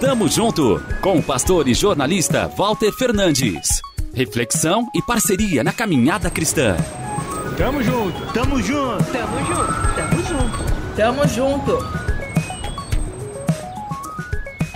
[0.00, 3.80] Tamo junto com o pastor e jornalista Walter Fernandes.
[4.14, 6.76] Reflexão e parceria na caminhada cristã.
[7.56, 11.78] Tamo junto, tamo junto, tamo junto, tamo junto, tamo junto.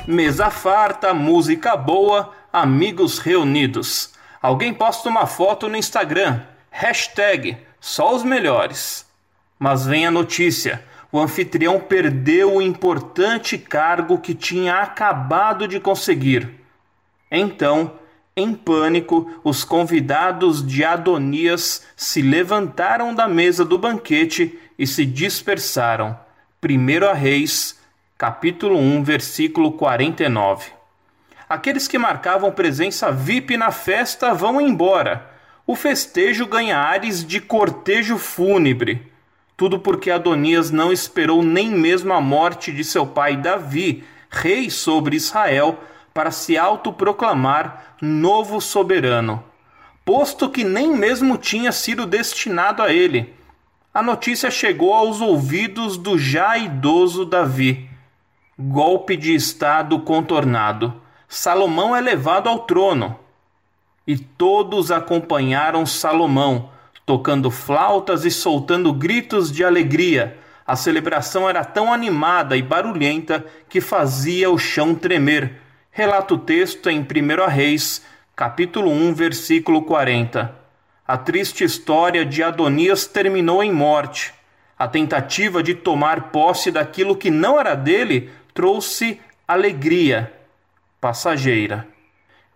[0.07, 4.13] Mesa farta, música boa, amigos reunidos.
[4.41, 6.41] Alguém posta uma foto no Instagram,
[6.71, 9.05] hashtag só os melhores.
[9.59, 16.51] Mas vem a notícia: o anfitrião perdeu o importante cargo que tinha acabado de conseguir.
[17.31, 17.93] Então,
[18.37, 26.19] em pânico, os convidados de Adonias se levantaram da mesa do banquete e se dispersaram.
[26.61, 27.81] Primeiro a Reis,
[28.19, 30.71] capítulo 1, versículo 49.
[31.49, 35.31] Aqueles que marcavam presença VIP na festa vão embora.
[35.67, 39.11] O festejo ganha ares de cortejo fúnebre.
[39.57, 45.17] Tudo porque Adonias não esperou nem mesmo a morte de seu pai Davi, rei sobre
[45.17, 45.79] Israel,
[46.13, 49.43] para se autoproclamar novo soberano,
[50.05, 53.35] posto que nem mesmo tinha sido destinado a ele.
[53.93, 57.89] A notícia chegou aos ouvidos do já idoso Davi.
[58.59, 61.01] Golpe de Estado contornado.
[61.27, 63.19] Salomão é levado ao trono.
[64.07, 66.71] E todos acompanharam Salomão
[67.07, 70.37] tocando flautas e soltando gritos de alegria.
[70.67, 75.61] A celebração era tão animada e barulhenta que fazia o chão tremer.
[75.93, 78.05] Relata o texto em 1 Reis,
[78.35, 80.53] capítulo 1, versículo 40.
[81.07, 84.35] A triste história de Adonias terminou em morte.
[84.77, 90.33] A tentativa de tomar posse daquilo que não era dele trouxe alegria
[91.01, 91.96] passageira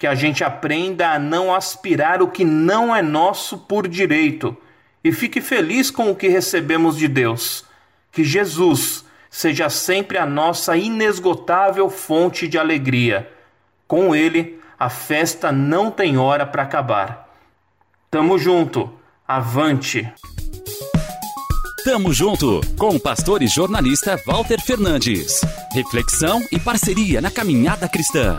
[0.01, 4.57] que a gente aprenda a não aspirar o que não é nosso por direito
[5.05, 7.67] e fique feliz com o que recebemos de Deus.
[8.11, 13.31] Que Jesus seja sempre a nossa inesgotável fonte de alegria.
[13.87, 17.29] Com Ele, a festa não tem hora para acabar.
[18.11, 18.91] Tamo junto,
[19.29, 20.11] avante!
[21.85, 25.43] Tamo junto com o pastor e jornalista Walter Fernandes.
[25.75, 28.39] Reflexão e parceria na caminhada cristã.